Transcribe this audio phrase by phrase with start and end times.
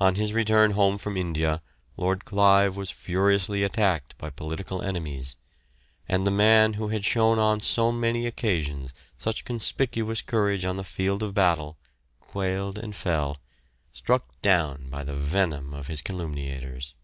[0.00, 1.62] On his return home from India
[1.96, 5.36] Lord Clive was furiously attacked by political enemies,
[6.08, 10.82] and the man who had shown on so many occasions such conspicuous courage on the
[10.82, 11.78] field of battle
[12.18, 13.36] quailed and fell,
[13.92, 16.94] struck down by the venom of his calumniators.